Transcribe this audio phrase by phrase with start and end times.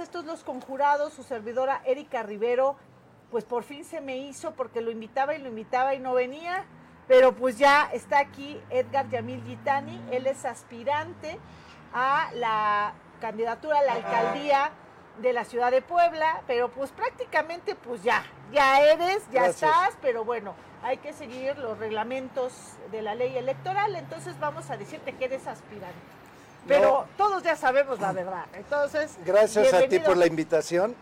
[0.00, 2.76] Estos Los Conjurados, su servidora Erika Rivero.
[3.30, 6.64] Pues por fin se me hizo porque lo invitaba y lo invitaba y no venía.
[7.08, 10.00] Pero pues ya está aquí Edgar Yamil Gitani.
[10.10, 11.38] Él es aspirante
[11.92, 14.70] a la candidatura a la alcaldía
[15.20, 16.42] de la ciudad de Puebla.
[16.46, 19.96] Pero pues prácticamente pues ya, ya eres, ya estás.
[20.00, 22.52] Pero bueno, hay que seguir los reglamentos
[22.90, 23.96] de la ley electoral.
[23.96, 26.21] Entonces vamos a decirte que eres aspirante.
[26.66, 28.46] Pero todos ya sabemos la verdad.
[28.54, 30.94] Entonces, gracias a ti por la invitación.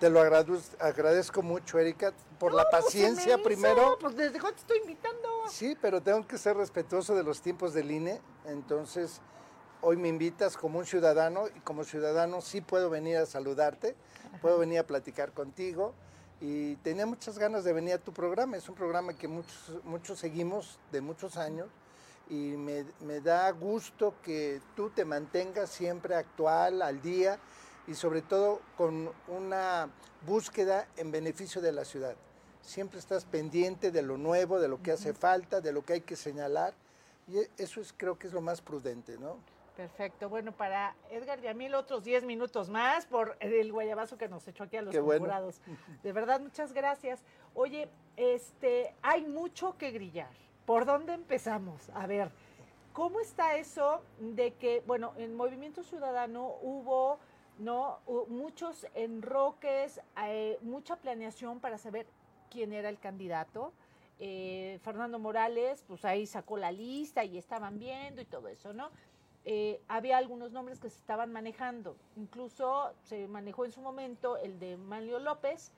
[0.00, 3.98] Te lo agradezco, mucho, Erika, por la pues, paciencia primero.
[4.00, 5.28] Pues desde cuándo te estoy invitando.
[5.48, 8.20] Sí, pero tengo que ser respetuoso de los tiempos del INE.
[8.46, 9.20] Entonces,
[9.80, 13.94] hoy me invitas como un ciudadano y como ciudadano sí puedo venir a saludarte,
[14.40, 15.94] puedo venir a platicar contigo.
[16.40, 18.56] Y tenía muchas ganas de venir a tu programa.
[18.56, 21.68] Es un programa que muchos, muchos seguimos de muchos años
[22.28, 27.38] y me, da gusto que tú te mantengas siempre actual, al día
[27.86, 29.90] y sobre todo con una
[30.26, 32.16] búsqueda en beneficio de la ciudad.
[32.62, 36.00] Siempre estás pendiente de lo nuevo, de lo que hace falta, de lo que hay
[36.00, 36.74] que señalar
[37.28, 39.38] y e, eso es, creo que es lo más prudente, ¿no?
[39.76, 40.28] Perfecto.
[40.28, 44.76] Bueno, para Edgar Yamil otros 10 minutos más por el guayabazo que nos echó aquí
[44.76, 45.60] a los jurados.
[46.02, 47.24] De verdad, muchas gracias.
[47.54, 50.30] Oye, este, hay mucho que grillar.
[50.72, 51.90] ¿Por dónde empezamos?
[51.92, 52.30] A ver,
[52.94, 57.18] ¿cómo está eso de que, bueno, en Movimiento Ciudadano hubo,
[57.58, 57.98] ¿no?
[58.28, 62.06] Muchos enroques, eh, mucha planeación para saber
[62.50, 63.74] quién era el candidato.
[64.18, 68.88] Eh, Fernando Morales, pues ahí sacó la lista y estaban viendo y todo eso, ¿no?
[69.44, 71.98] Eh, había algunos nombres que se estaban manejando.
[72.16, 75.70] Incluso se manejó en su momento el de Manlio López,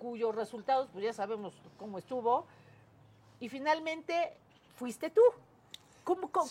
[0.00, 2.48] cuyos resultados, pues ya sabemos cómo estuvo,
[3.40, 4.36] y finalmente
[4.76, 5.22] fuiste tú.
[6.04, 6.48] ¿Cómo, cómo,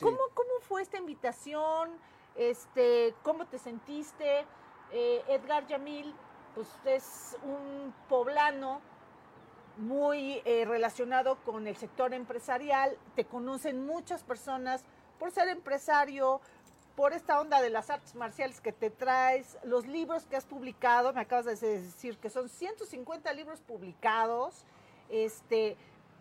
[0.62, 1.92] fue esta invitación?
[2.36, 4.46] Este, ¿Cómo te sentiste?
[4.92, 6.14] Eh, Edgar Yamil,
[6.56, 8.82] pues es un poblano
[9.78, 14.84] muy eh, relacionado con el sector empresarial, te conocen muchas personas
[15.18, 16.42] por ser empresario,
[16.96, 21.14] por esta onda de las artes marciales que te traes, los libros que has publicado,
[21.14, 24.66] me acabas de decir que son 150 libros publicados,
[25.10, 25.78] este,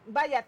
[0.06, 0.46] vaya,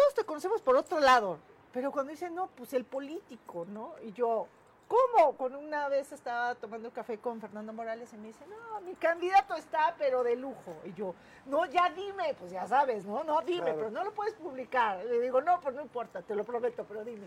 [0.00, 1.38] todos te conocemos por otro lado,
[1.72, 3.94] pero cuando dicen, no, pues el político, ¿no?
[4.02, 4.46] Y yo,
[4.88, 5.36] ¿cómo?
[5.36, 9.54] Con una vez estaba tomando café con Fernando Morales y me dice, no, mi candidato
[9.56, 10.74] está, pero de lujo.
[10.86, 13.24] Y yo, no, ya dime, pues ya sabes, ¿no?
[13.24, 15.04] No, dime, pero no lo puedes publicar.
[15.04, 17.26] Le digo, no, pues no importa, te lo prometo, pero dime.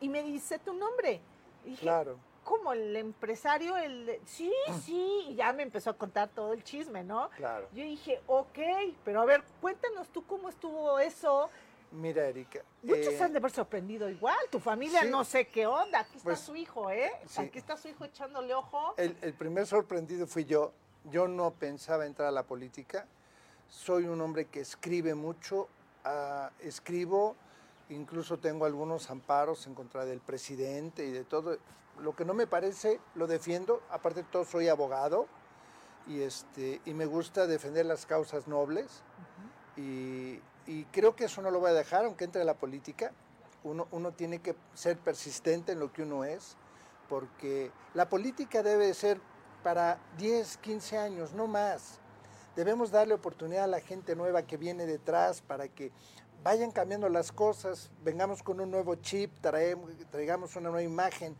[0.00, 1.20] Y me dice tu nombre.
[1.64, 2.18] Y claro.
[2.42, 3.76] ¿Cómo el empresario?
[3.78, 7.30] El sí, sí, y ya me empezó a contar todo el chisme, ¿no?
[7.36, 7.68] Claro.
[7.72, 8.58] Yo dije, ok,
[9.04, 11.48] pero a ver, cuéntanos tú cómo estuvo eso,
[11.94, 12.60] Mira, Erika.
[12.82, 14.36] Muchos eh, han de haber sorprendido igual.
[14.50, 16.00] Tu familia no sé qué onda.
[16.00, 17.12] Aquí está pues, su hijo, ¿eh?
[17.36, 18.94] Aquí está su hijo echándole ojo.
[18.96, 20.72] El, primer sorprendido fui yo.
[21.04, 23.06] Yo no pensaba entrar a la política.
[23.68, 25.68] Soy un hombre que escribe mucho.
[26.04, 27.36] Ah, escribo,
[27.88, 31.58] incluso tengo algunos amparos en contra del presidente y de todo.
[32.00, 33.82] Lo que no me parece, lo defiendo.
[33.88, 35.28] Aparte de todo, soy abogado
[36.08, 39.04] y, este, y me gusta defender las causas nobles.
[39.76, 43.12] Y y creo que eso no lo voy a dejar, aunque entre la política.
[43.62, 46.56] Uno, uno tiene que ser persistente en lo que uno es,
[47.08, 49.20] porque la política debe ser
[49.62, 51.98] para 10, 15 años, no más.
[52.56, 55.90] Debemos darle oportunidad a la gente nueva que viene detrás para que
[56.44, 61.34] vayan cambiando las cosas, vengamos con un nuevo chip, traemos, traigamos una nueva imagen.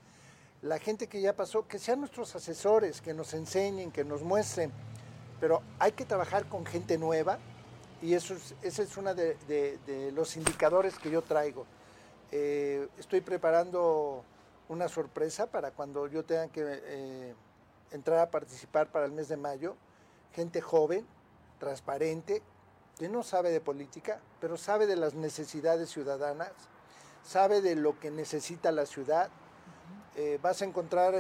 [0.63, 4.73] La gente que ya pasó, que sean nuestros asesores, que nos enseñen, que nos muestren,
[5.39, 7.39] pero hay que trabajar con gente nueva,
[8.05, 11.65] y eso es, ese es uno de, los indicadores que yo traigo.
[12.31, 14.23] Eh, estoy preparando
[14.69, 17.35] una sorpresa para cuando yo tenga que eh,
[17.93, 19.75] entrar a participar para el mes de mayo.
[20.35, 21.07] Gente joven,
[21.59, 22.43] transparente,
[22.99, 26.53] que no sabe de política, pero sabe de las necesidades ciudadanas,
[27.23, 29.31] sabe de lo que necesita la ciudad.
[30.15, 31.15] Eh, vas a encontrar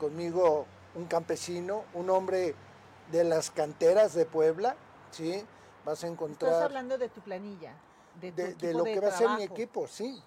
[0.00, 0.66] conmigo
[0.96, 2.56] un campesino, un hombre
[3.12, 4.74] de las canteras de Puebla,
[5.12, 5.44] ¿sí?
[5.84, 6.52] Vas a encontrar...
[6.52, 7.74] Estás hablando de tu planilla,
[8.20, 10.22] de, de, lo que va a ser mi equipo, sí.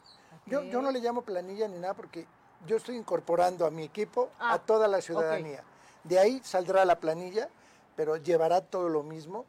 [0.46, 2.28] Yo, yo no le llamo planilla ni nada porque
[2.66, 5.64] yo estoy incorporando a mi equipo a ah, toda la ciudadanía.
[6.04, 7.50] De ahí saldrá la planilla,
[7.96, 9.46] pero llevará todo lo mismo.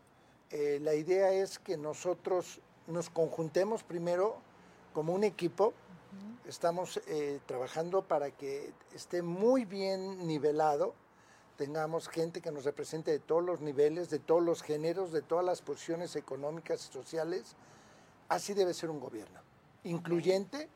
[0.51, 4.37] Eh, la idea es que nosotros nos conjuntemos primero
[4.93, 5.75] como un equipo.
[6.47, 10.95] Estamos eh, trabajando para que esté muy bien nivelado
[11.57, 15.45] tengamos gente que nos represente de todos los niveles, de todos los géneros, de todas
[15.45, 17.57] las posiciones económicas y sociales.
[18.29, 19.41] Así debe ser un gobierno.
[19.85, 20.69] Incluyente,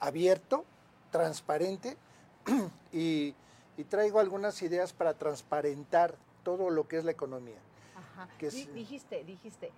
[0.00, 0.64] abierto,
[1.10, 1.96] transparente
[2.92, 3.34] y,
[3.76, 7.58] y traigo algunas ideas para transparentar todo lo que es la economía.
[7.96, 8.28] Ajá.
[8.38, 9.72] dijiste, dijiste,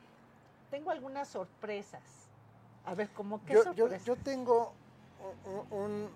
[0.70, 2.02] tengo algunas sorpresas.
[2.84, 4.04] A ver, ¿cómo qué yo, sorpresas?
[4.04, 4.72] Yo, tengo
[5.70, 6.10] un,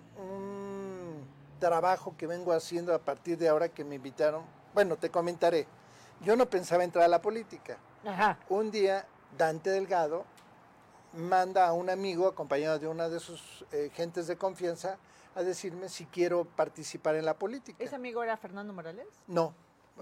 [1.61, 4.43] trabajo que vengo haciendo a partir de ahora que me invitaron.
[4.73, 5.67] Bueno, te comentaré.
[6.19, 7.77] Yo no pensaba entrar a la política.
[8.05, 8.37] Ajá.
[8.49, 9.05] Un día,
[9.37, 10.25] Dante Delgado
[11.13, 14.97] manda a un amigo, acompañado de una de sus eh, gentes de confianza,
[15.35, 17.81] a decirme si quiero participar en la política.
[17.81, 19.07] ¿Ese amigo era Fernando Morales?
[19.27, 19.53] No.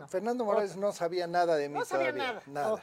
[0.08, 2.42] Fernando Morales no sabía nada de mí no sabía nada.
[2.48, 2.82] nada.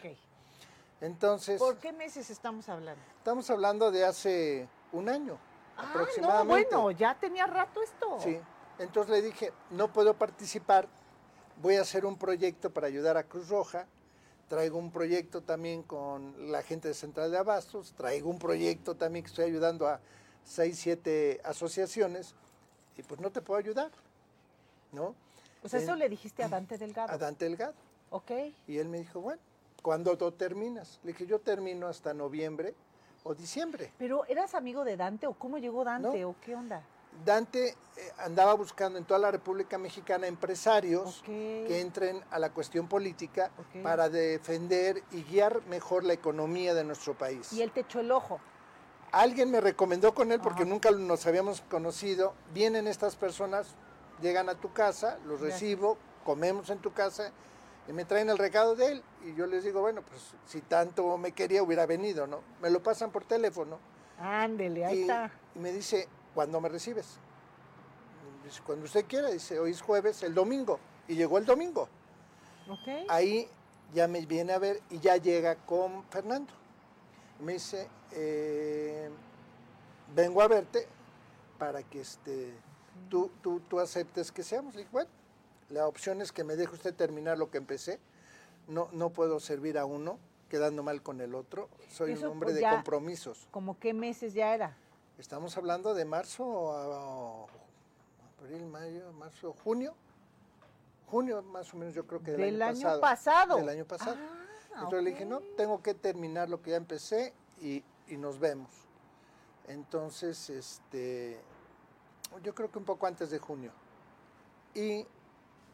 [1.01, 1.59] Entonces.
[1.59, 3.03] ¿Por qué meses estamos hablando?
[3.19, 5.39] Estamos hablando de hace un año
[5.77, 6.71] ah, aproximadamente.
[6.73, 8.19] No, bueno, ya tenía rato esto.
[8.21, 8.39] Sí.
[8.79, 10.89] Entonces le dije, no puedo participar,
[11.63, 13.87] voy a hacer un proyecto para ayudar a Cruz Roja,
[14.49, 19.25] traigo un proyecto también con la gente de Central de Abastos, traigo un proyecto también
[19.25, 20.01] que estoy ayudando a
[20.45, 22.35] seis, siete asociaciones,
[22.97, 23.91] y pues no te puedo ayudar,
[24.93, 25.15] ¿no?
[25.61, 27.13] Pues eso le dijiste a Dante Delgado.
[27.13, 27.75] A Dante Delgado.
[28.11, 28.31] Ok.
[28.69, 29.41] Y él me dijo, bueno,
[29.83, 31.01] ¿cuándo tú terminas?
[31.03, 32.75] Le dije, yo termino hasta noviembre
[33.25, 33.93] o diciembre.
[33.99, 36.85] ¿Pero eras amigo de Dante o cómo llegó Dante o qué onda?
[37.25, 37.75] Dante eh,
[38.19, 43.51] andaba buscando en toda la República Mexicana empresarios que entren a la cuestión política
[43.83, 47.53] para defender y guiar mejor la economía de nuestro país.
[47.53, 48.41] Y él te echó el ojo.
[49.13, 52.35] Alguien me recomendó con él porque nunca nos habíamos conocido.
[52.53, 53.75] Vienen estas personas,
[54.21, 57.33] llegan a tu casa, los recibo, comemos en tu casa
[57.89, 59.03] y me traen el recado de él.
[59.25, 62.41] Y yo les digo, bueno, pues si tanto me quería hubiera venido, ¿no?
[62.61, 63.79] Me lo pasan por teléfono.
[64.19, 65.31] Ándele, ahí está.
[65.55, 67.17] Y me dice, ¿cuándo me recibes?
[68.45, 70.79] Dice, cuando usted quiera, dice, hoy es jueves, el domingo.
[71.09, 71.89] Y llegó el domingo.
[72.69, 73.07] Okay.
[73.09, 73.49] Ahí
[73.95, 76.53] ya me viene a ver y ya llega con Fernando.
[77.41, 79.09] Me dice, eh,
[80.15, 80.87] vengo a verte
[81.59, 82.53] para que este,
[83.09, 84.75] tú, tú, tú aceptes que seamos.
[84.75, 85.11] Le dije, bueno,
[85.71, 87.99] la opción es que me deje usted terminar lo que empecé.
[88.69, 90.19] No, no puedo servir a uno
[90.51, 91.71] quedando mal con el otro.
[91.89, 93.49] Soy un hombre pues, de compromisos.
[93.51, 94.77] ¿Cómo qué meses ya era?
[95.19, 97.47] Estamos hablando de marzo a,
[98.43, 99.95] abril, mayo, marzo, junio.
[101.07, 103.57] Junio más o menos yo creo que del, año, pasado.
[103.57, 104.17] Del año pasado.
[104.75, 107.33] Ah, Entonces le dije, no, tengo que terminar lo que ya empecé
[107.63, 108.71] y, y, nos vemos.
[109.69, 111.41] Entonces, este,
[112.43, 113.73] yo creo que un poco antes de junio.
[114.75, 115.07] Y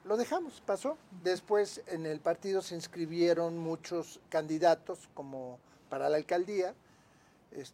[0.04, 0.96] lo dejamos, pasó.
[1.24, 5.58] Después en el partido se inscribieron muchos candidatos como
[5.88, 6.76] para la alcaldía.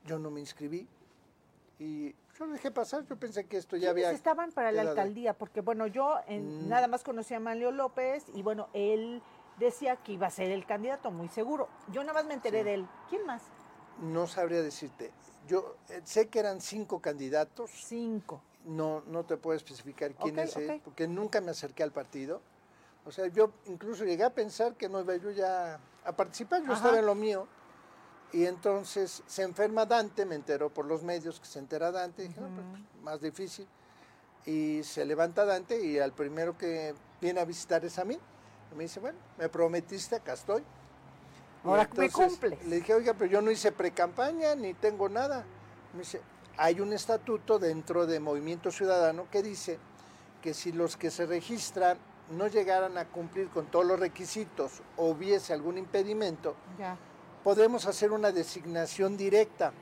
[0.07, 0.89] Yo no me inscribí,
[1.79, 4.11] y yo lo dejé pasar, yo pensé que esto ya había...
[4.11, 5.35] estaban para la alcaldía?
[5.35, 6.69] Porque bueno, yo mm.
[6.69, 9.23] nada más conocía a Manlio López y bueno, él
[9.59, 11.69] decía que iba a ser el candidato, muy seguro.
[11.93, 12.89] Yo nada más me enteré de él.
[13.09, 13.43] ¿Quién más?
[14.01, 15.13] No sabría decirte.
[15.47, 17.71] Yo eh, sé que eran cinco candidatos.
[17.73, 18.41] Cinco.
[18.65, 22.43] No, no te puedo especificar quién es él, porque nunca me acerqué al partido.
[23.07, 26.75] O sea, yo incluso llegué a pensar que no iba yo ya a participar, yo
[26.75, 27.49] estaba en lo mío
[28.33, 32.41] y entonces se enferma Dante, me enteró por los medios que se entera Dante, dije,
[32.41, 33.67] no, pues, más difícil.
[34.45, 38.19] Y se levanta Dante y al primero que viene a visitar es a mí.
[38.71, 40.63] Y me dice, bueno, me prometiste, acá estoy.
[41.65, 42.59] Ahora me cumple.
[42.67, 45.45] Le dije, oiga, pero yo no hice pre-campaña ni tengo nada.
[45.95, 46.21] Me dice,
[46.59, 49.79] hay un estatuto dentro de Movimiento Ciudadano que dice
[50.43, 51.99] que si los que se registran
[52.31, 56.97] no llegaran a cumplir con todos los requisitos o hubiese algún impedimento, ya
[57.49, 59.73] podemos hacer una designación directa,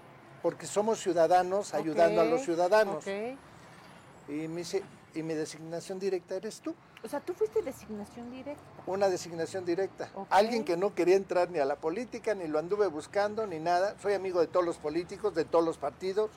[0.40, 3.04] porque somos ciudadanos ayudando a los ciudadanos.
[3.08, 4.84] Y me dice,
[5.16, 6.76] ¿y mi designación directa eres tú?
[7.02, 8.62] O sea, tú fuiste designación directa.
[8.86, 10.08] Una designación directa.
[10.30, 13.96] Alguien que no quería entrar ni a la política, ni lo anduve buscando, ni nada.
[14.00, 16.30] Soy amigo de todos los políticos, de todos los partidos.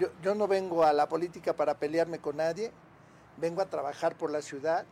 [0.00, 2.72] Yo, yo no vengo a la política para pelearme con nadie.
[3.36, 4.84] Vengo a trabajar por la ciudad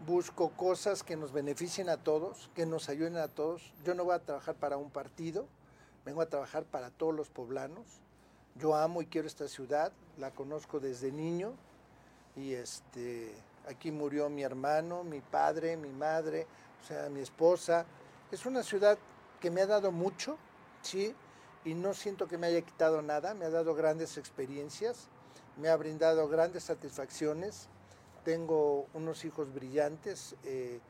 [0.00, 3.72] busco cosas que nos beneficien a todos, que nos ayuden a todos.
[3.84, 5.46] Yo no voy a trabajar para un partido,
[6.04, 8.00] vengo a trabajar para todos los poblanos.
[8.56, 11.54] Yo amo y quiero esta ciudad, la conozco desde niño
[12.36, 13.34] y este
[13.66, 16.46] aquí murió mi hermano, mi padre, mi madre,
[16.82, 17.86] o sea, mi esposa.
[18.30, 18.98] Es una ciudad
[19.40, 20.36] que me ha dado mucho,
[20.82, 21.14] sí,
[21.64, 25.08] y no siento que me haya quitado nada, me ha dado grandes experiencias,
[25.56, 27.68] me ha brindado grandes satisfacciones
[28.24, 30.80] tengo unos hijos brillantes, eh,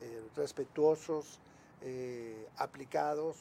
[0.00, 1.40] eh, respetuosos,
[1.82, 3.36] eh, aplicados,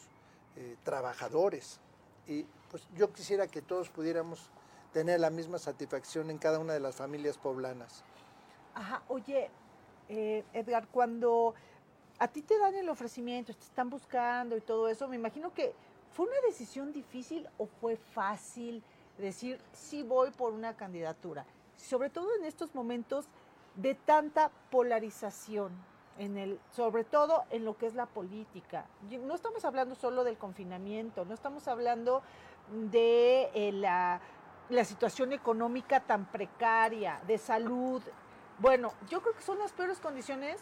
[0.84, 1.80] trabajadores.
[2.28, 4.52] Y pues yo quisiera que todos pudiéramos
[4.92, 8.04] tener la misma satisfacción en cada una de las familias poblanas.
[8.76, 9.50] Ajá, oye,
[10.08, 11.56] Edgar, cuando
[12.20, 15.74] a ti te dan el ofrecimiento, te están buscando y todo eso, me imagino que
[16.14, 18.84] fue una decisión difícil o fue fácil
[19.18, 21.48] decir sí voy por una candidatura.
[21.78, 23.26] Sobre todo en estos momentos
[23.76, 25.72] de tanta polarización?
[26.20, 28.86] En el, sobre todo en lo que es la política.
[29.24, 32.22] No estamos hablando solo del confinamiento, no estamos hablando
[32.92, 34.22] de eh, la,
[34.70, 38.04] la situación económica tan precaria, de salud.
[38.60, 40.62] Bueno, yo creo que son las peores condiciones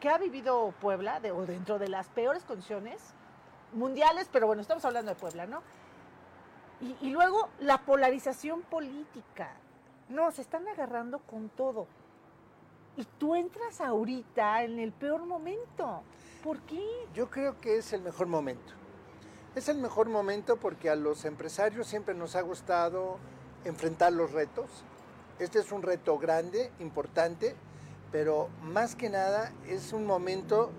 [0.00, 3.14] que ha vivido Puebla, o dentro de las peores condiciones
[3.72, 5.62] mundiales, pero bueno, estamos hablando de Puebla, ¿no?
[7.00, 9.50] Y, luego la polarización política.
[10.10, 11.86] No, se están agarrando con todo.
[12.96, 16.02] Y tú entras ahorita en el peor momento.
[16.42, 16.82] ¿Por qué?
[17.14, 18.72] Yo creo que es el mejor momento.
[19.54, 23.18] Es el mejor momento porque a los empresarios siempre nos ha gustado
[23.64, 24.66] enfrentar los retos.
[25.38, 27.54] Este es un reto grande, importante,
[28.12, 30.70] pero más que nada es un momento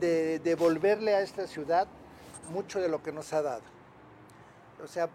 [0.00, 1.86] de devolverle a esta ciudad
[2.50, 3.62] mucho de lo que nos ha dado.
[4.82, 5.08] O sea,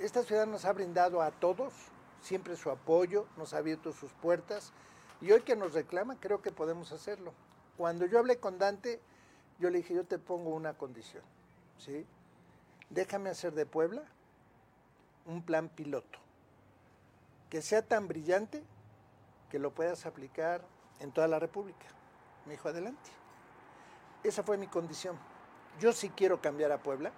[0.00, 1.72] esta ciudad nos ha brindado a todos
[2.20, 4.72] siempre su apoyo, nos ha abierto sus puertas
[5.20, 7.32] y hoy que nos reclama creo que podemos hacerlo.
[7.76, 9.00] Cuando yo hablé con Dante,
[9.58, 11.22] yo le dije, yo te pongo una condición,
[11.78, 12.06] ¿sí?
[12.90, 14.02] Déjame hacer de Puebla
[15.26, 16.18] un plan piloto,
[17.50, 18.62] que sea tan brillante
[19.50, 20.62] que lo puedas aplicar
[21.00, 21.86] en toda la República.
[22.44, 23.10] Me dijo, adelante.
[24.22, 25.18] Esa fue mi condición.
[25.80, 27.12] Yo sí quiero cambiar a Puebla,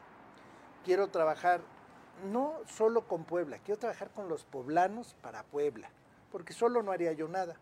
[0.84, 1.60] quiero trabajar
[2.30, 5.90] no solo con Puebla, quiero trabajar con los poblanos para Puebla,
[6.32, 7.56] porque solo no haría yo nada.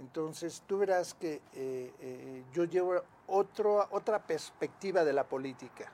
[0.00, 5.92] Entonces tú verás que eh, eh, yo llevo otro, otra perspectiva de la política.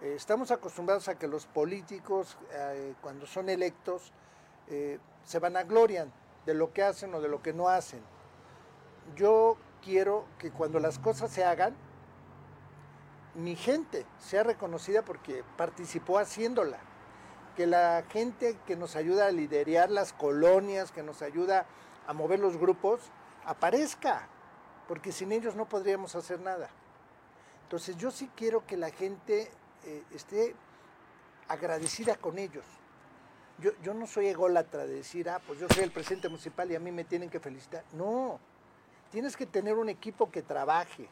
[0.00, 2.38] Eh, estamos acostumbrados a que los políticos,
[3.02, 4.12] cuando son electos,
[5.24, 6.10] se van a glorian
[6.46, 8.00] de lo que hacen o de lo que no hacen.
[9.16, 11.74] Yo quiero que cuando las cosas se hagan,
[13.34, 16.78] mi gente sea reconocida porque participó haciéndola.
[17.56, 21.66] Que la gente que nos ayuda a liderar las colonias, que nos ayuda
[22.12, 23.00] mover los grupos,
[23.44, 24.28] aparezca,
[24.88, 26.68] porque sin ellos no podríamos hacer nada.
[27.62, 29.50] Entonces yo sí quiero que la gente
[29.84, 30.54] eh, esté
[31.48, 32.64] agradecida con ellos.
[33.58, 36.74] Yo, yo no soy ególatra de decir, ah, pues yo soy el presidente municipal y
[36.74, 37.84] a mí me tienen que felicitar.
[37.92, 38.40] No,
[39.10, 41.08] tienes que tener un equipo que trabaje,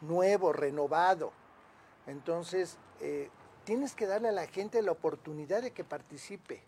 [0.00, 1.32] nuevo, renovado,
[2.06, 3.30] entonces, eh,
[3.64, 6.62] tienes que darle a la gente la oportunidad de que participe.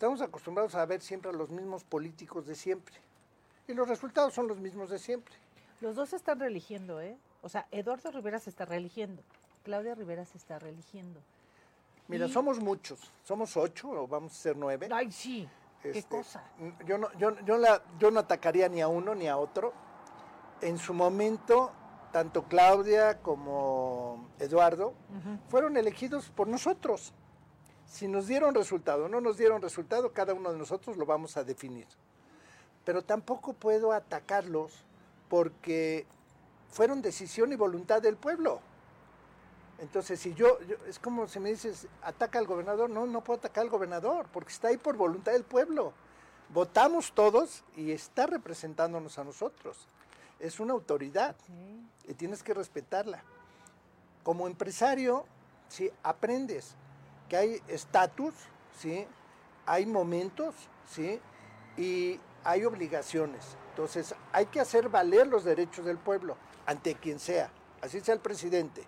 [0.00, 2.94] Estamos acostumbrados a ver siempre a los mismos políticos de siempre.
[3.68, 5.34] Y los resultados son los mismos de siempre.
[5.82, 7.18] Los dos se están religiendo, ¿eh?
[7.42, 9.22] O sea, Eduardo Rivera se está religiendo,
[9.62, 11.20] Claudia Rivera se está religiendo.
[12.08, 14.88] Mira, somos muchos, somos ocho o vamos a ser nueve.
[14.90, 15.46] Ay, sí,
[15.82, 16.44] qué este, cosa.
[16.86, 19.74] Yo no, yo, yo, la, yo no atacaría ni a uno ni a otro.
[20.62, 21.72] En su momento
[22.10, 24.94] tanto Claudia como Eduardo
[25.50, 27.12] fueron elegidos por nosotros.
[27.90, 31.36] Si nos dieron resultado o no nos dieron resultado, cada uno de nosotros lo vamos
[31.36, 31.86] a definir.
[32.84, 34.84] Pero tampoco puedo atacarlos
[35.28, 36.06] porque
[36.70, 38.60] fueron decisión y voluntad del pueblo.
[39.80, 43.64] Entonces, si yo, es como si me dices, ataca al gobernador, no, no puedo atacar
[43.64, 45.92] al gobernador, porque está ahí por voluntad del pueblo.
[46.50, 49.88] Votamos todos y está representándonos a nosotros
[50.40, 51.36] es una autoridad
[52.08, 53.22] y tienes que respetarla.
[54.24, 55.24] Como empresario,
[55.68, 55.90] ¿sí?
[56.02, 56.74] aprendes
[57.30, 58.34] que hay estatus,
[58.76, 59.06] ¿sí?
[59.64, 60.52] hay momentos
[60.86, 61.20] ¿sí?
[61.76, 63.56] y hay obligaciones.
[63.70, 68.20] Entonces hay que hacer valer los derechos del pueblo ante quien sea, así sea el
[68.20, 68.84] presidente,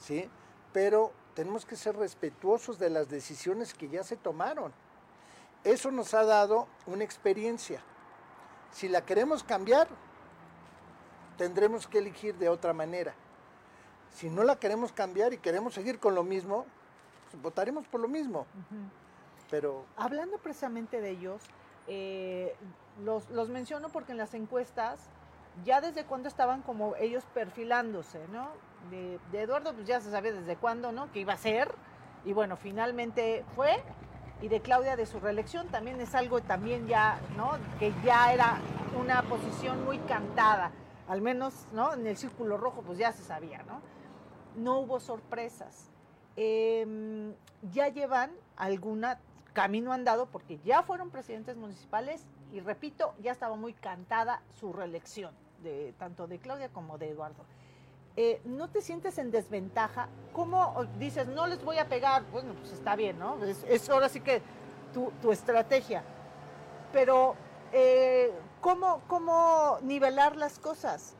[0.00, 0.28] ¿sí?
[0.72, 4.72] pero tenemos que ser respetuosos de las decisiones que ya se tomaron.
[5.62, 7.80] Eso nos ha dado una experiencia.
[8.72, 9.86] Si la queremos cambiar,
[11.38, 13.14] tendremos que elegir de otra manera.
[14.12, 16.66] Si no la queremos cambiar y queremos seguir con lo mismo,
[17.42, 18.46] votaremos por lo mismo.
[19.50, 21.42] Pero hablando precisamente de ellos,
[21.86, 22.56] eh,
[23.04, 25.08] los, los, menciono porque en las encuestas
[25.64, 28.48] ya desde cuándo estaban como ellos perfilándose, ¿no?
[28.90, 31.10] De, de, Eduardo pues ya se sabía desde cuándo, ¿no?
[31.12, 31.72] Que iba a ser
[32.24, 33.82] y bueno, finalmente fue
[34.42, 37.52] y de Claudia de su reelección también es algo también ya, ¿no?
[37.78, 38.58] Que ya era
[39.00, 40.72] una posición muy cantada
[41.08, 41.94] al menos, ¿no?
[41.94, 43.80] En el círculo rojo, pues ya se sabía, ¿no?
[44.56, 45.90] No hubo sorpresas.
[46.36, 47.32] Em,
[47.72, 49.18] ya llevan alguna
[49.52, 55.34] camino andado porque ya fueron presidentes municipales y repito, ya estaba muy cantada su reelección,
[55.62, 57.44] de, tanto de Claudia como de Eduardo.
[58.16, 60.08] Eh, ¿No te sientes en desventaja?
[60.32, 62.22] ¿Cómo dices, no les voy a pegar?
[62.30, 63.42] Bueno, pues está bien, ¿no?
[63.44, 64.42] Es, ahora sí que
[64.92, 66.02] tu, tu estrategia.
[66.92, 67.34] Pero
[67.72, 71.15] eh, ¿cómo, ¿cómo nivelar las cosas?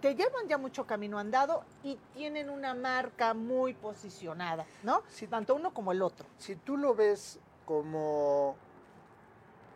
[0.00, 5.02] Te llevan ya mucho camino andado y tienen una marca muy posicionada, ¿no?
[5.28, 6.26] Tanto uno como el otro.
[6.38, 8.54] Si tú lo ves como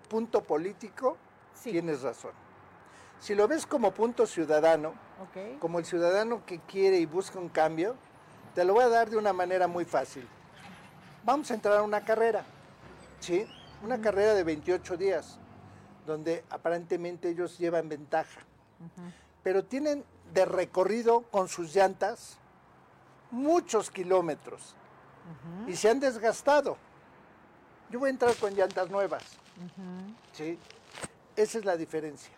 [0.08, 1.16] punto político,
[1.62, 2.30] tienes razón.
[3.18, 4.94] Si lo ves como punto ciudadano,
[5.58, 7.96] como el ciudadano que quiere y busca un cambio,
[8.54, 10.28] te lo voy a dar de una manera muy fácil.
[11.24, 12.44] Vamos a entrar a una carrera,
[13.18, 13.46] ¿sí?
[13.82, 15.38] Una carrera de 28 días,
[16.06, 18.40] donde aparentemente ellos llevan ventaja.
[19.42, 22.38] Pero tienen de recorrido con sus llantas
[23.30, 24.74] muchos kilómetros
[25.66, 26.76] y se han desgastado.
[27.90, 29.22] Yo voy a entrar con llantas nuevas.
[30.32, 30.58] ¿sí?
[31.36, 32.32] Esa es la diferencia.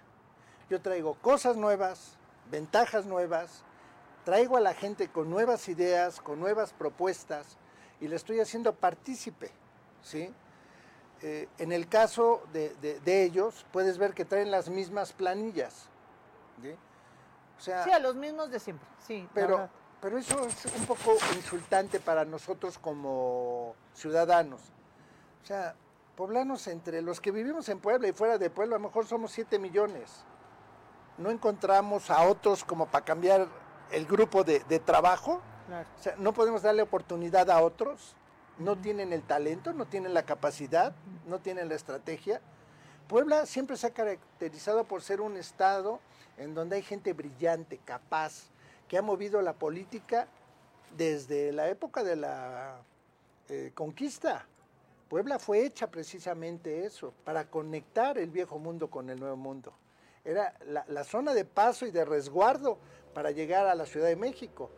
[0.71, 2.17] Yo traigo cosas nuevas,
[2.51, 3.63] ventajas nuevas,
[4.25, 7.57] traigo a la gente con nuevas ideas, con nuevas propuestas
[8.01, 9.51] y le estoy haciendo partícipe.
[10.03, 10.33] ¿sí?
[11.23, 15.89] Eh, en el caso de, ellos, puedes ver que traen las mismas planillas.
[17.59, 19.29] O sea, sí, a los mismos de siempre, sí.
[19.33, 19.69] Pero,
[20.01, 24.61] pero eso es un poco insultante para nosotros como ciudadanos.
[25.43, 25.75] O sea,
[26.17, 29.33] poblanos entre los que vivimos en Puebla y fuera de Puebla, a lo mejor somos
[29.33, 30.25] 7 millones.
[31.19, 33.47] No encontramos a otros como para cambiar
[33.91, 35.41] el grupo de, trabajo.
[35.99, 38.17] O sea, no podemos darle oportunidad a otros.
[38.59, 40.95] No tienen el talento, no tienen la capacidad,
[41.27, 42.41] no tienen la estrategia.
[43.09, 46.01] Puebla siempre se ha caracterizado por ser un estado
[46.39, 48.51] en donde hay gente brillante, capaz,
[48.89, 50.29] que ha movido la política
[50.97, 52.81] desde la época de la
[53.49, 54.47] eh, conquista.
[55.09, 59.73] Puebla fue hecha precisamente eso, para conectar el viejo mundo con el nuevo mundo.
[60.25, 62.79] Era la, zona de paso y de resguardo
[63.13, 64.71] para llegar a la Ciudad de México.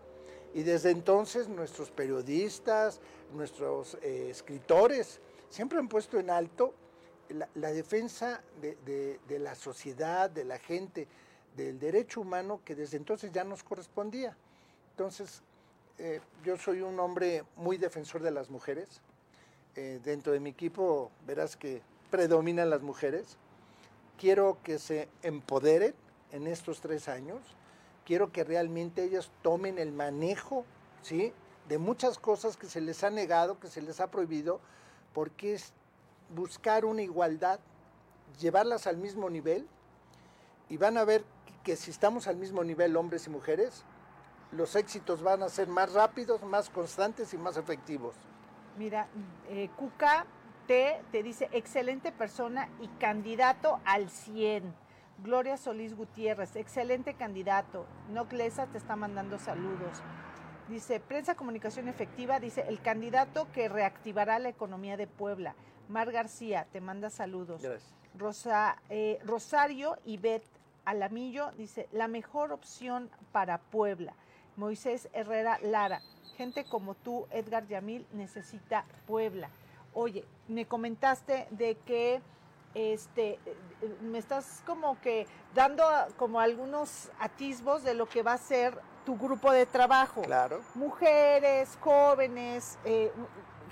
[0.55, 3.01] Y desde entonces nuestros periodistas,
[3.33, 6.75] nuestros eh, escritores, siempre han puesto en alto
[7.55, 11.07] la, defensa de, la sociedad, de la gente,
[11.57, 14.37] del derecho humano que desde entonces ya nos correspondía.
[14.90, 15.42] Entonces,
[15.99, 19.01] eh, yo soy un hombre muy defensor de las mujeres.
[19.75, 23.37] Eh, dentro de mi equipo verás que predominan las mujeres.
[24.19, 25.95] Quiero que se empoderen
[26.33, 27.40] en estos tres años.
[28.05, 30.64] Quiero que realmente ellas tomen el manejo
[31.03, 31.33] ¿sí?
[31.69, 34.61] de muchas cosas que se les ha negado, que se les ha prohibido,
[35.12, 35.73] porque es
[36.35, 37.59] buscar una igualdad,
[38.38, 39.66] llevarlas al mismo nivel
[40.69, 41.25] y van a ver
[41.66, 43.83] que si estamos al mismo nivel hombres y mujeres,
[44.52, 48.14] los éxitos van a ser más rápidos, más constantes y más efectivos.
[48.79, 49.09] Mira,
[49.48, 50.26] eh, Cuca
[50.68, 54.72] T te dice, excelente persona y candidato al 100.
[55.24, 57.85] Gloria Solís Gutiérrez, excelente candidato.
[58.12, 60.05] Noclesa te está mandando saludos.
[60.68, 65.57] Dice, prensa comunicación efectiva, dice, el candidato que reactivará la economía de Puebla.
[65.88, 67.61] Mar García, te manda saludos.
[67.61, 67.92] Gracias.
[68.16, 70.56] Rosa, eh, Rosario Beth
[70.87, 74.14] Alamillo dice, la mejor opción para Puebla.
[74.57, 76.01] Moisés Herrera Lara,
[76.37, 79.51] gente como tú, Edgar Yamil, necesita Puebla.
[79.92, 82.22] Oye, me comentaste de que
[82.75, 83.38] este,
[84.03, 85.85] me estás como que dando
[86.16, 90.22] como algunos atisbos de lo que va a ser tu grupo de trabajo.
[90.22, 90.61] Claro.
[90.75, 93.12] Mujeres, jóvenes, eh,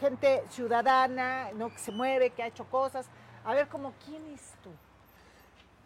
[0.01, 1.69] gente ciudadana, ¿no?
[1.69, 3.09] que se mueve, que ha hecho cosas.
[3.45, 4.71] A ver, como, ¿quién es tú?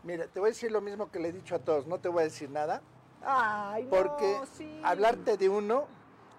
[0.09, 2.09] Mira, te voy a decir lo mismo que le he dicho a todos, no te
[2.09, 2.81] voy a decir nada.
[3.23, 4.41] Ay, porque
[4.83, 5.87] hablarte de uno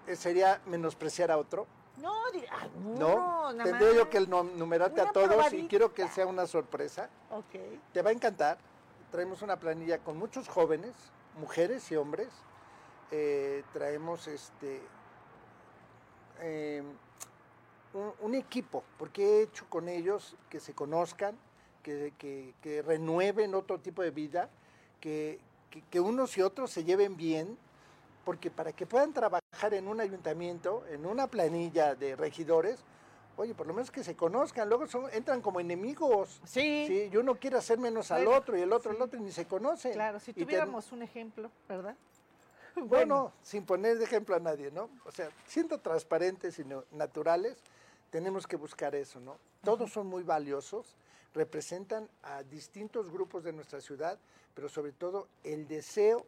[0.08, 1.68] eh, sería menospreciar a otro.
[1.98, 2.12] No,
[2.98, 7.10] no, no tendría yo que numerarte a todos y quiero que sea una sorpresa.
[7.30, 7.60] Ok.
[7.92, 8.58] Te va a encantar.
[9.12, 10.92] Traemos una planilla con muchos jóvenes,
[11.38, 12.28] mujeres y hombres.
[13.12, 14.82] Eh, traemos este
[16.40, 16.86] em,
[18.20, 21.38] un, equipo, porque he hecho con ellos que se conozcan,
[21.82, 24.48] que, renueven otro tipo de vida,
[25.00, 25.38] que,
[25.94, 27.56] unos y otros se lleven bien,
[28.24, 32.80] porque para que puedan trabajar en un ayuntamiento, en una planilla de regidores,
[33.36, 36.40] oye, por lo menos que se conozcan, luego son, entran como enemigos.
[36.44, 36.84] Sí.
[36.86, 37.10] sí.
[37.12, 39.46] Y uno quiere hacer menos al otro y el otro al otro y ni se
[39.46, 39.92] conoce.
[39.92, 41.96] Claro, si tuviéramos un ejemplo, ¿verdad?
[42.76, 44.88] Bueno, sin poner de ejemplo a nadie, ¿no?
[45.04, 47.58] O sea, siendo transparentes y naturales,
[48.10, 49.38] tenemos que buscar eso, ¿no?
[49.62, 50.96] Todos son muy valiosos
[51.34, 54.18] representan a distintos grupos de nuestra ciudad,
[54.54, 56.26] pero sobre todo el deseo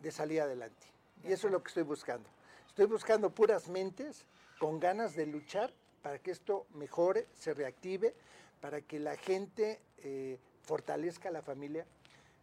[0.00, 0.86] de salir adelante.
[1.24, 2.28] Y eso es lo que estoy buscando.
[2.68, 4.24] Estoy buscando puras mentes
[4.58, 8.14] con ganas de luchar para que esto mejore, se reactive,
[8.60, 11.86] para que la gente eh, fortalezca la familia.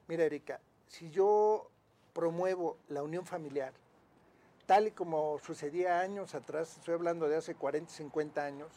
[0.07, 1.69] Mira, Erika, si yo
[2.13, 3.73] promuevo la unión familiar,
[4.65, 8.71] tal y como sucedía años atrás, estoy hablando de hace 40, 50 años,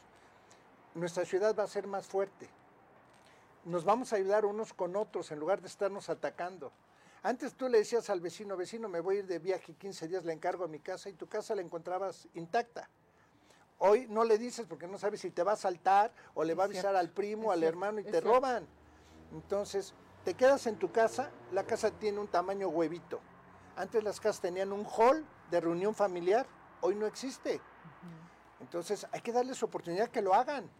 [0.94, 2.48] nuestra ciudad va a ser más fuerte,
[3.64, 6.72] nos vamos a ayudar unos con otros en lugar de estarnos atacando.
[7.22, 10.24] Antes tú le decías al vecino, vecino, me voy a ir de viaje 15 días,
[10.24, 12.88] le encargo a mi casa y tu casa la encontrabas intacta.
[13.78, 16.64] Hoy no le dices porque no sabes si te va a saltar o le va
[16.64, 18.66] a avisar al primo, al hermano y te roban.
[19.32, 19.94] Entonces,
[20.24, 23.20] te quedas en tu casa, la casa tiene un tamaño huevito.
[23.76, 26.46] Antes las casas tenían un hall de reunión familiar,
[26.82, 27.60] hoy no existe.
[28.60, 30.70] Entonces hay que darles oportunidad que lo hagan.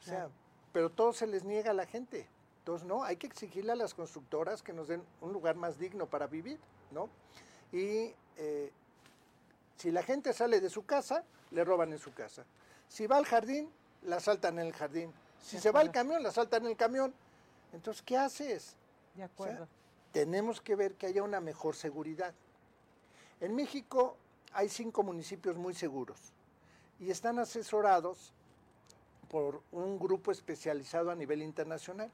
[0.00, 0.28] O sea,
[0.72, 2.26] pero todo se les niega a la gente.
[2.58, 6.06] Entonces, no, hay que exigirle a las constructoras que nos den un lugar más digno
[6.06, 6.58] para vivir,
[6.90, 7.08] ¿no?
[7.72, 8.70] Y eh,
[9.76, 12.44] si la gente sale de su casa, le roban en su casa.
[12.88, 13.70] Si va al jardín,
[14.02, 15.12] la asaltan en el jardín.
[15.42, 17.14] Si se va al camión, la asaltan en el camión.
[17.72, 18.76] Entonces, ¿qué haces?
[19.14, 19.66] De acuerdo.
[20.12, 22.34] tenemos que ver que haya una mejor seguridad.
[23.40, 24.16] En México
[24.52, 26.32] hay cinco municipios muy seguros
[26.98, 28.32] y están asesorados
[29.30, 32.10] por un grupo especializado a nivel internacional.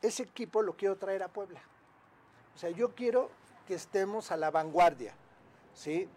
[0.00, 1.60] Ese equipo lo quiero traer a Puebla.
[2.54, 3.30] O sea, yo quiero
[3.66, 5.14] que estemos a la vanguardia,
[5.74, 6.08] ¿sí?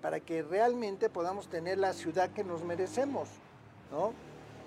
[0.00, 3.28] Para que realmente podamos tener la ciudad que nos merecemos,
[3.90, 4.12] ¿no?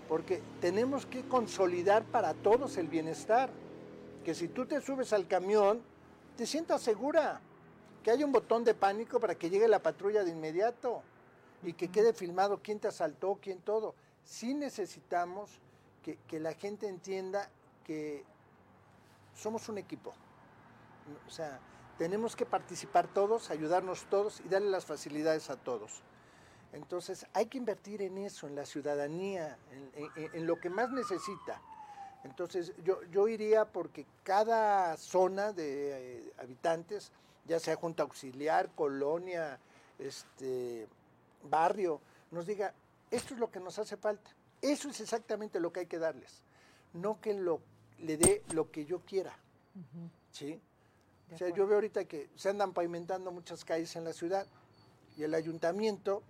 [0.09, 3.49] Porque tenemos que consolidar para todos el bienestar.
[4.25, 5.81] Que si tú te subes al camión,
[6.35, 7.39] te sientas segura.
[8.03, 11.01] Que haya un botón de pánico para que llegue la patrulla de inmediato
[11.63, 13.95] y que quede filmado quién te asaltó, quién todo.
[14.23, 15.59] Sí necesitamos
[16.03, 17.49] que, que la gente entienda
[17.85, 18.23] que
[19.35, 20.13] somos un equipo.
[21.27, 21.59] O sea,
[21.97, 26.01] tenemos que participar todos, ayudarnos todos y darle las facilidades a todos.
[26.73, 29.57] Entonces hay que invertir en eso, en la ciudadanía,
[30.15, 31.61] en, lo que más necesita.
[32.23, 37.11] Entonces yo, yo iría porque cada zona de eh, habitantes,
[37.45, 39.59] ya sea junta auxiliar, colonia,
[39.99, 40.87] este,
[41.43, 42.73] barrio, nos diga,
[43.11, 44.31] esto es lo que nos hace falta.
[44.61, 46.41] Eso es exactamente lo que hay que darles.
[46.93, 47.61] No que lo
[48.01, 49.33] le dé lo que yo quiera.
[50.31, 50.59] ¿Sí?
[51.33, 54.45] O sea, yo veo ahorita que se andan pavimentando muchas calles en la ciudad
[55.17, 56.23] y el ayuntamiento,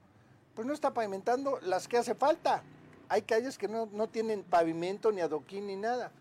[0.53, 2.63] pues no está pavimentando las que hace falta.
[3.09, 6.11] Hay calles que no, tienen pavimento, ni adoquín, ni nada.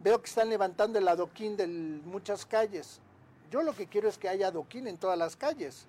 [0.00, 3.00] Veo que están levantando el adoquín de muchas calles.
[3.50, 5.86] Yo lo que quiero es que haya adoquín en todas las calles,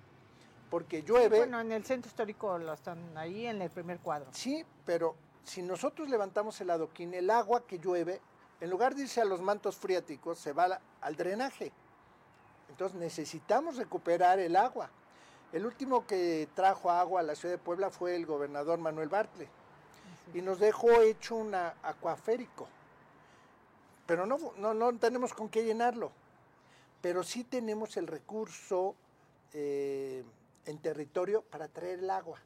[0.70, 1.38] porque llueve.
[1.38, 4.28] bueno, en el centro histórico lo están ahí en el primer cuadro.
[4.32, 8.20] Sí, pero si nosotros levantamos el adoquín, el agua que llueve
[8.60, 11.72] en lugar de irse a los mantos friáticos, se va al drenaje.
[12.70, 14.90] Entonces necesitamos recuperar el agua.
[15.52, 19.48] El último que trajo agua a la ciudad de Puebla fue el gobernador Manuel Bartle
[20.32, 22.66] y nos dejó hecho un acuaférico.
[24.06, 26.10] Pero no, no, tenemos con qué llenarlo.
[27.00, 28.94] Pero sí tenemos el recurso
[29.52, 30.24] eh,
[30.66, 32.38] en territorio para traer el agua.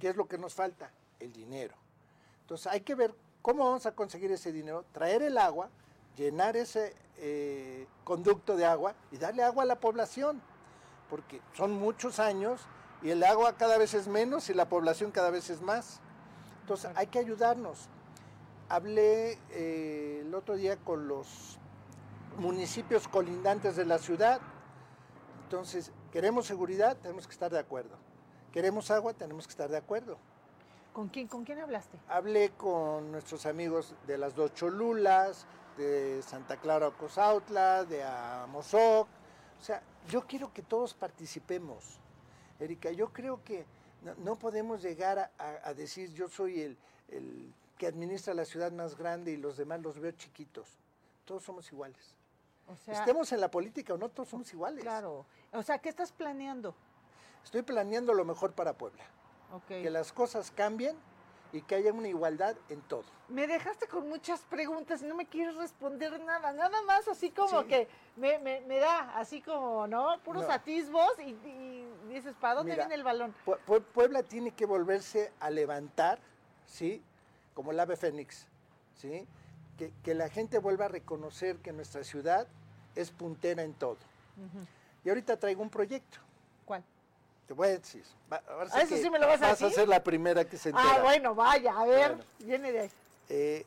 [0.00, 0.90] ¿Qué es lo que nos falta?
[1.18, 1.74] El dinero.
[2.42, 4.84] Entonces hay que ver ¿Cómo vamos a conseguir ese dinero?
[4.92, 5.68] Traer el agua,
[6.16, 10.40] llenar ese eh, conducto de agua y darle agua a la población,
[11.10, 12.60] porque son muchos años
[13.02, 15.98] y el agua cada vez es menos y la población cada vez es más.
[16.60, 17.88] Entonces hay que ayudarnos.
[18.68, 21.58] Hablé eh, el otro día con los
[22.38, 24.40] municipios colindantes de la ciudad.
[25.42, 27.96] Entonces, queremos seguridad, tenemos que estar de acuerdo.
[28.52, 30.18] Queremos agua, tenemos que estar de acuerdo.
[30.92, 31.98] ¿Con quién, ¿Con quién hablaste?
[32.08, 35.46] Hablé con nuestros amigos de las dos Cholulas,
[35.78, 39.08] de Santa Clara Ocosautla, de Amozoc.
[39.58, 41.98] O sea, yo quiero que todos participemos.
[42.60, 43.64] Erika, yo creo que
[44.18, 46.76] no, podemos llegar a, decir yo soy
[47.08, 50.68] el, que administra la ciudad más grande y los demás los veo chiquitos.
[51.24, 52.14] Todos somos iguales.
[52.68, 54.82] O sea, Estemos en la política o no, todos somos iguales.
[54.82, 55.26] Claro.
[55.52, 56.74] O sea, ¿qué estás planeando?
[57.44, 59.04] Estoy planeando lo mejor para Puebla
[59.68, 60.96] que las cosas cambien
[61.52, 63.04] y que haya una igualdad en todo.
[63.28, 67.66] Me dejaste con muchas preguntas y no me quieres responder nada, nada más así como
[67.66, 70.18] que me, da, así como, ¿no?
[70.24, 73.34] Puros atisbos y, dices, ¿para dónde viene el balón?
[73.92, 76.18] Puebla tiene que volverse a levantar,
[76.66, 77.02] ¿sí?
[77.52, 78.46] Como el ave fénix,
[78.94, 79.26] ¿sí?
[79.76, 82.46] Que, la gente vuelva a reconocer que nuestra ciudad
[82.94, 83.98] es puntera en todo.
[85.04, 86.18] Y ahorita traigo un proyecto.
[86.64, 86.84] ¿Cuál?
[87.46, 88.04] Te voy a decir.
[88.30, 88.40] Ah,
[88.80, 89.66] eso sí me lo vas a decir.
[89.66, 90.94] Vas a ser la primera que se ah, entera.
[90.94, 92.90] Ah, bueno, vaya, a ver, viene de ahí.
[93.28, 93.66] Eh,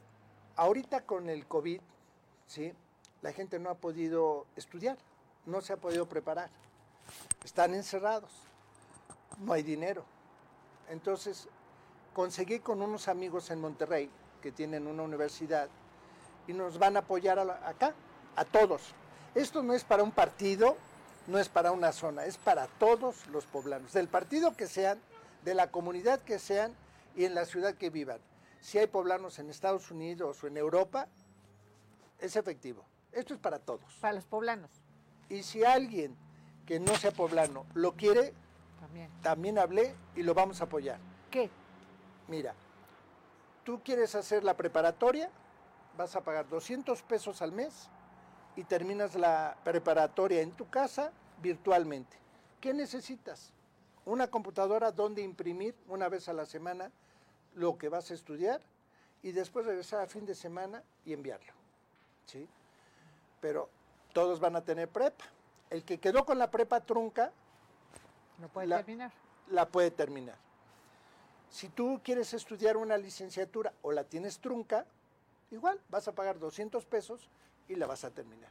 [0.56, 1.82] ahorita con el COVID,
[2.48, 2.74] ¿sí?
[3.22, 4.98] La gente no ha podido estudiar,
[5.46, 6.50] no se ha podido preparar.
[7.44, 8.32] Están encerrados,
[9.40, 10.06] no hay dinero.
[10.90, 11.48] Entonces,
[12.14, 14.10] conseguí con unos amigos en Monterrey
[14.42, 15.70] que tienen una universidad
[16.48, 17.94] y nos van a apoyar acá,
[18.36, 18.94] a todos.
[19.34, 20.78] Esto no es para un partido,
[21.28, 25.00] no es para una zona, es para todos los poblanos, del partido que sean,
[25.44, 26.74] de la comunidad que sean
[27.16, 28.20] y en la ciudad que vivan.
[28.62, 31.08] Si hay poblanos en Estados Unidos o en Europa,
[32.20, 32.84] es efectivo.
[33.12, 33.94] Esto es para todos.
[34.02, 34.72] Para los poblanos.
[35.30, 36.16] Y si alguien
[36.66, 38.34] que no sea poblano lo quiere,
[38.80, 41.00] también, también hablé y lo vamos a apoyar.
[41.30, 41.50] ¿Qué?
[42.28, 42.54] Mira,
[43.64, 45.30] tú quieres hacer la preparatoria,
[45.98, 47.90] vas a pagar 200 pesos al mes
[48.56, 52.18] y terminas la preparatoria en tu casa virtualmente.
[52.62, 53.52] ¿Qué necesitas?
[54.06, 56.92] Una computadora donde imprimir una vez a la semana
[57.56, 58.62] lo que vas a estudiar
[59.24, 61.54] y después regresar a fin de semana y enviarlo.
[62.26, 62.48] ¿sí?
[63.42, 63.70] Pero
[64.14, 65.26] todos van a tener prepa.
[65.70, 67.32] El que quedó con la prepa trunca,
[68.40, 69.12] no puede terminar.
[69.50, 70.36] La puede terminar.
[71.50, 74.86] Si tú quieres estudiar una licenciatura o la tienes trunca,
[75.52, 77.30] igual vas a pagar 200 pesos
[77.68, 78.50] y la vas a terminar.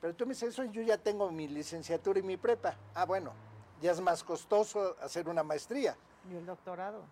[0.00, 2.76] Pero tú me dices, eso yo ya tengo mi licenciatura y mi prepa.
[2.94, 3.32] Ah, bueno,
[3.80, 5.96] ya es más costoso hacer una maestría.
[6.30, 7.04] ¿Y el doctorado?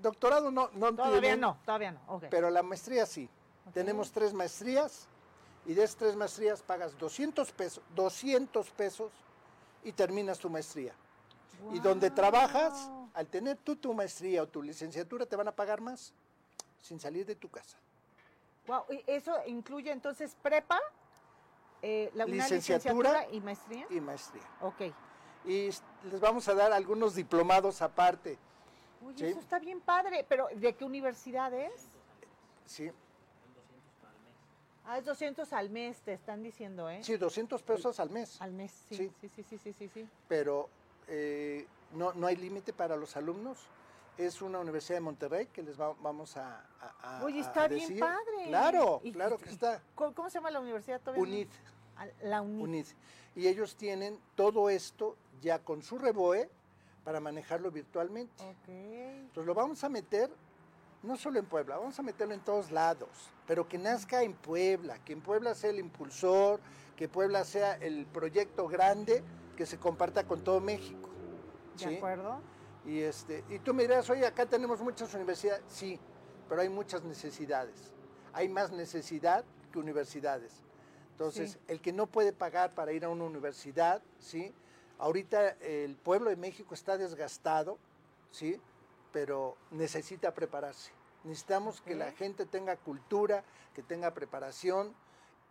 [0.00, 2.20] Doctorado no, no Todavía no, todavía no.
[2.30, 3.28] Pero la maestría sí.
[3.72, 5.08] Tenemos tres maestrías
[5.66, 9.10] y de esas tres maestrías pagas 200 pesos, 200 pesos
[9.82, 10.92] y terminas tu maestría.
[11.72, 15.80] Y donde trabajas, al tener tú tu maestría o tu licenciatura, te van a pagar
[15.80, 16.12] más
[16.84, 17.78] sin salir de tu casa.
[18.66, 20.78] Wow, ¿eso incluye entonces prepa,
[21.82, 23.86] eh, la, licenciatura, y maestría?
[23.90, 24.48] Y maestría.
[24.60, 24.82] Ok.
[25.46, 25.70] Y
[26.10, 28.38] les vamos a dar algunos diplomados aparte.
[29.02, 31.88] Uy, eso está bien padre, pero ¿de qué universidad es?
[32.66, 32.90] Sí.
[34.86, 37.02] Ah, es 200 al mes, te están diciendo, ¿eh?
[37.02, 38.40] Sí, 200 pesos al mes.
[38.40, 38.96] Al mes, sí.
[38.96, 40.08] Sí, sí, sí, sí, sí, sí.
[40.28, 40.68] Pero
[41.08, 43.58] eh, no, no hay límite para los alumnos.
[44.16, 46.64] Es una universidad de Monterrey que les vamos a,
[47.02, 48.46] a, Oye, está bien padre.
[48.46, 49.82] Claro, claro que está.
[49.94, 51.22] ¿cómo, se llama la universidad todavía?
[51.22, 51.48] UNID.
[52.22, 52.86] La UNID.
[53.34, 56.48] Y ellos tienen todo esto ya con su reboe
[57.04, 58.44] para manejarlo virtualmente.
[58.44, 58.68] Ok.
[58.68, 60.30] Entonces lo vamos a meter
[61.04, 64.98] no solo en Puebla, vamos a meterlo en todos lados, pero que nazca en Puebla,
[65.04, 66.60] que en Puebla sea el impulsor,
[66.96, 69.22] que Puebla sea el proyecto grande
[69.56, 71.10] que se comparta con todo México.
[71.78, 72.40] ¿De acuerdo?
[72.86, 75.62] Y, este, y tú me dirás, oye, acá tenemos muchas universidades.
[75.68, 75.98] Sí,
[76.48, 77.92] pero hay muchas necesidades.
[78.32, 80.62] Hay más necesidad que universidades.
[81.12, 84.52] Entonces, el que no puede pagar para ir a una universidad, ¿sí?
[84.98, 87.78] Ahorita el pueblo de México está desgastado,
[88.32, 88.60] ¿sí?
[89.12, 90.92] Pero necesita prepararse.
[91.22, 93.44] Necesitamos que la gente tenga cultura,
[93.74, 94.92] que tenga preparación,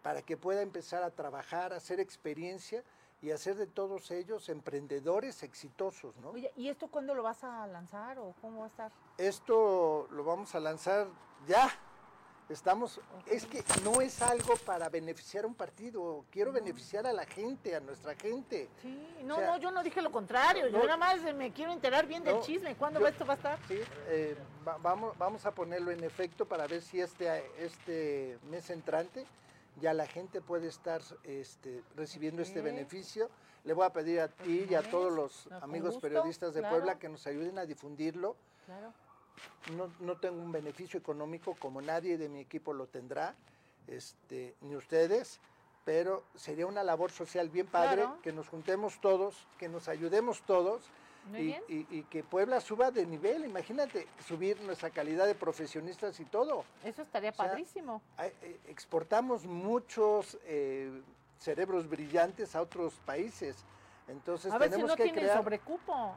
[0.01, 2.83] para que pueda empezar a trabajar, a hacer experiencia
[3.23, 6.31] y hacer de todos ellos emprendedores exitosos, ¿no?
[6.31, 8.91] Oye, ¿y esto cuándo lo vas a lanzar o cómo va a estar?
[9.17, 11.07] Esto lo vamos a lanzar
[11.47, 11.71] ya.
[12.49, 17.25] Estamos, es que no es algo para beneficiar a un partido, quiero beneficiar a la
[17.25, 18.67] gente, a nuestra gente.
[18.81, 22.25] Sí, no, no, yo no dije lo contrario, yo nada más me quiero enterar bien
[22.25, 23.59] del chisme, ¿cuándo esto va a estar?
[23.69, 24.35] Sí, eh,
[24.81, 29.25] vamos, vamos a ponerlo en efecto para ver si este, este mes entrante
[29.81, 33.29] ya la gente puede estar este, recibiendo este beneficio.
[33.63, 37.09] Le voy a pedir a ti y a todos los amigos periodistas de Puebla que
[37.09, 38.35] nos ayuden a difundirlo.
[39.75, 43.35] No, no, tengo un beneficio económico como nadie de mi equipo lo tendrá,
[43.87, 45.39] este, ni ustedes,
[45.85, 50.83] pero sería una labor social bien padre que nos juntemos todos, que nos ayudemos todos
[51.37, 53.45] y, que Puebla suba de nivel.
[53.45, 56.65] Imagínate, subir nuestra calidad de profesionistas y todo.
[56.83, 58.01] Eso estaría padrísimo.
[58.19, 61.01] Eh, exportamos muchos eh,
[61.39, 63.55] cerebros brillantes a otros países.
[64.07, 65.37] Entonces a tenemos si no que crear...
[65.37, 66.15] sobrecupo.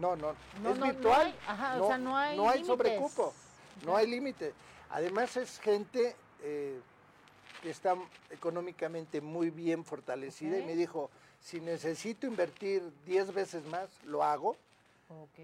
[0.00, 1.34] No, no, es virtual.
[1.78, 3.32] No hay, no hay, no hay sobrecupo,
[3.84, 4.52] no hay límite.
[4.90, 6.80] Además es gente eh,
[7.62, 7.96] que está
[8.30, 11.10] económicamente muy bien fortalecida y me dijo,
[11.46, 14.56] si necesito invertir 10 veces más, lo hago.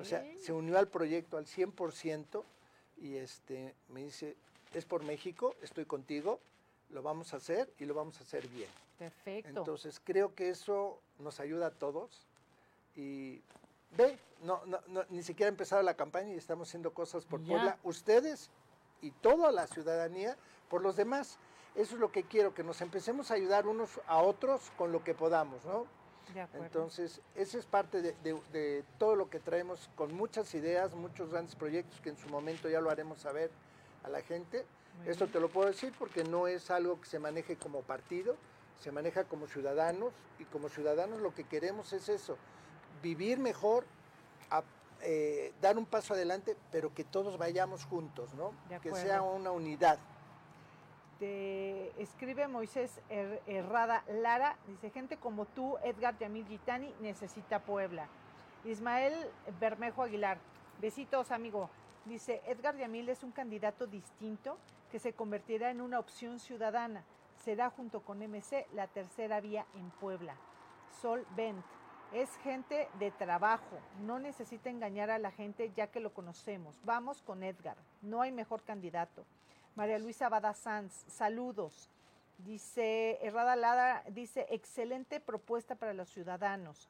[0.00, 2.42] O sea, se unió al proyecto al 100%
[3.00, 4.34] y este, me dice,
[4.74, 6.40] es por México, estoy contigo,
[6.90, 8.68] lo vamos a hacer y lo vamos a hacer bien.
[8.98, 9.60] Perfecto.
[9.60, 12.26] Entonces creo que eso nos ayuda a todos
[12.96, 13.40] y
[13.96, 17.78] ve, no, no, ni siquiera ha empezado la campaña y estamos haciendo cosas por Puebla,
[17.84, 18.50] ustedes
[19.02, 20.36] y toda la ciudadanía
[20.68, 21.38] por los demás.
[21.74, 25.02] Eso es lo que quiero, que nos empecemos a ayudar unos a otros con lo
[25.02, 25.86] que podamos, ¿no?
[26.54, 32.00] Entonces, esa es parte de, todo lo que traemos con muchas ideas, muchos grandes proyectos
[32.00, 33.50] que en su momento ya lo haremos saber
[34.02, 34.64] a la gente.
[35.06, 38.36] Esto te lo puedo decir porque no es algo que se maneje como partido,
[38.78, 42.36] se maneja como ciudadanos y como ciudadanos lo que queremos es eso,
[43.02, 43.84] vivir mejor,
[45.04, 48.52] eh, dar un paso adelante, pero que todos vayamos juntos, ¿no?
[48.80, 49.98] Que sea una unidad.
[51.22, 52.98] Este, escribe Moisés
[53.46, 58.08] Herrada Lara, dice, gente como tú, Edgar Yamil Gitani, necesita Puebla.
[58.64, 59.14] Ismael
[59.60, 60.38] Bermejo Aguilar,
[60.80, 61.70] besitos amigo.
[62.06, 64.58] Dice, Edgar Yamil es un candidato distinto
[64.90, 67.04] que se convertirá en una opción ciudadana.
[67.44, 70.34] Será junto con MC la tercera vía en Puebla.
[71.00, 71.64] Sol Bent,
[72.12, 76.80] es gente de trabajo, no necesita engañar a la gente ya que lo conocemos.
[76.84, 79.24] Vamos con Edgar, no hay mejor candidato.
[79.74, 81.88] María Luisa Bada Sanz, saludos.
[82.38, 86.88] Dice Errada Lada, dice, excelente propuesta para los ciudadanos.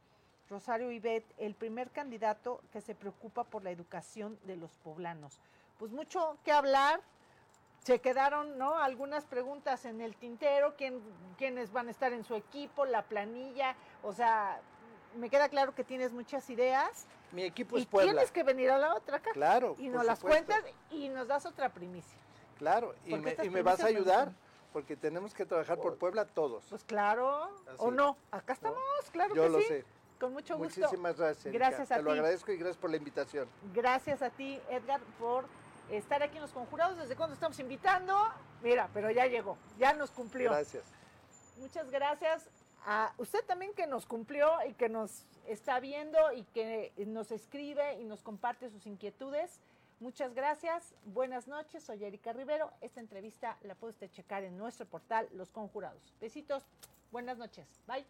[0.48, 5.40] Rosario Ibet, el primer candidato que se preocupa por la educación de los poblanos.
[5.78, 7.00] Pues mucho que hablar,
[7.84, 8.76] se quedaron ¿no?
[8.76, 11.00] algunas preguntas en el tintero, ¿quién,
[11.38, 14.60] quiénes van a estar en su equipo, la planilla, o sea,
[15.16, 17.06] me queda claro que tienes muchas ideas.
[17.32, 19.30] Mi equipo es y Tienes que venir a la otra acá.
[19.32, 19.76] Claro.
[19.78, 22.18] Y nos las cuentas y nos das otra primicia.
[22.62, 23.16] Claro, y
[23.50, 24.32] me, vas a ayudar.
[24.72, 26.64] Porque tenemos que trabajar por Puebla todos.
[26.70, 29.84] Pues claro, o no, acá estamos, claro Yo que lo sé.
[30.20, 30.80] Con mucho gusto.
[30.80, 31.52] Muchísimas gracias.
[31.52, 32.00] Gracias a ti.
[32.00, 33.48] Te lo agradezco y gracias por la invitación.
[33.74, 35.44] Gracias a ti, Edgar, por
[35.90, 36.96] estar aquí en los conjurados.
[36.96, 38.16] ¿Desde cuando estamos invitando?
[38.62, 40.50] Mira, pero ya llegó, ya nos cumplió.
[40.50, 40.84] Gracias.
[41.58, 42.48] Muchas gracias
[42.86, 48.00] a usted también que nos cumplió y que nos está viendo y que nos escribe
[48.00, 49.60] y nos comparte sus inquietudes.
[50.02, 52.72] Muchas gracias, buenas noches, soy Erika Rivero.
[52.80, 56.12] Esta entrevista la puede usted checar en nuestro portal Los Conjurados.
[56.20, 56.64] Besitos,
[57.12, 58.04] buenas noches, bye.